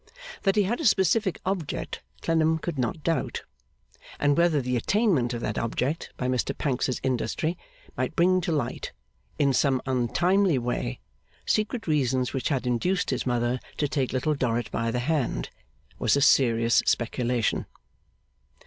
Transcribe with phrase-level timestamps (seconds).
[0.41, 3.43] That he had a specific object Clennam could not doubt.
[4.17, 7.55] And whether the attainment of that object by Mr Pancks's industry
[7.95, 8.93] might bring to light,
[9.37, 11.01] in some untimely way,
[11.45, 15.51] secret reasons which had induced his mother to take Little Dorrit by the hand,
[15.99, 17.67] was a serious speculation.